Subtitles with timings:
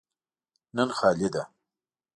[0.75, 1.43] نن خالي ده.